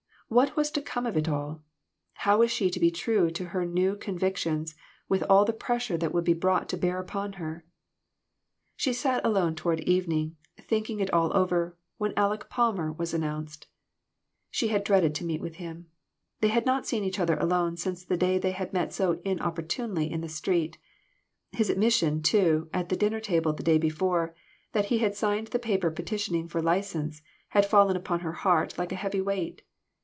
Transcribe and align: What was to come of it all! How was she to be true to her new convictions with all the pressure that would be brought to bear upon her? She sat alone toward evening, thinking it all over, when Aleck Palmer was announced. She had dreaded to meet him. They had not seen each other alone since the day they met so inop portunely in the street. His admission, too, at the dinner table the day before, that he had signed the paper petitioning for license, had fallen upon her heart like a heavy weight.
What 0.33 0.55
was 0.55 0.71
to 0.71 0.81
come 0.81 1.05
of 1.05 1.17
it 1.17 1.27
all! 1.27 1.61
How 2.13 2.37
was 2.37 2.49
she 2.51 2.69
to 2.69 2.79
be 2.79 2.89
true 2.89 3.29
to 3.31 3.47
her 3.47 3.65
new 3.65 3.97
convictions 3.97 4.73
with 5.09 5.23
all 5.23 5.43
the 5.43 5.51
pressure 5.51 5.97
that 5.97 6.13
would 6.13 6.23
be 6.23 6.31
brought 6.33 6.69
to 6.69 6.77
bear 6.77 6.99
upon 7.01 7.33
her? 7.33 7.65
She 8.77 8.93
sat 8.93 9.25
alone 9.25 9.55
toward 9.55 9.81
evening, 9.81 10.37
thinking 10.57 11.01
it 11.01 11.11
all 11.11 11.35
over, 11.35 11.75
when 11.97 12.13
Aleck 12.15 12.49
Palmer 12.49 12.93
was 12.93 13.13
announced. 13.13 13.67
She 14.49 14.69
had 14.69 14.85
dreaded 14.85 15.13
to 15.15 15.25
meet 15.25 15.43
him. 15.55 15.87
They 16.39 16.47
had 16.47 16.65
not 16.65 16.87
seen 16.87 17.03
each 17.03 17.19
other 17.19 17.35
alone 17.35 17.75
since 17.75 18.05
the 18.05 18.15
day 18.15 18.37
they 18.39 18.55
met 18.71 18.93
so 18.93 19.15
inop 19.25 19.55
portunely 19.57 20.09
in 20.09 20.21
the 20.21 20.29
street. 20.29 20.77
His 21.51 21.69
admission, 21.69 22.21
too, 22.21 22.69
at 22.73 22.87
the 22.87 22.95
dinner 22.95 23.19
table 23.19 23.51
the 23.51 23.63
day 23.63 23.77
before, 23.77 24.33
that 24.71 24.85
he 24.85 24.99
had 24.99 25.13
signed 25.13 25.47
the 25.47 25.59
paper 25.59 25.91
petitioning 25.91 26.47
for 26.47 26.61
license, 26.61 27.21
had 27.49 27.65
fallen 27.65 27.97
upon 27.97 28.21
her 28.21 28.31
heart 28.31 28.77
like 28.77 28.93
a 28.93 29.03
heavy 29.03 29.19
weight. 29.19 29.63